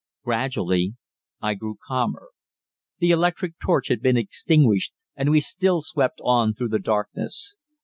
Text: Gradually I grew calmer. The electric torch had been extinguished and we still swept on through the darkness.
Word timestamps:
Gradually 0.23 0.95
I 1.41 1.53
grew 1.53 1.77
calmer. 1.85 2.29
The 2.97 3.11
electric 3.11 3.59
torch 3.59 3.89
had 3.89 4.01
been 4.01 4.17
extinguished 4.17 4.95
and 5.15 5.29
we 5.29 5.41
still 5.41 5.83
swept 5.83 6.19
on 6.23 6.55
through 6.55 6.69
the 6.69 6.79
darkness. 6.79 7.55